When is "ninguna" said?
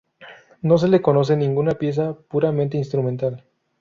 1.37-1.75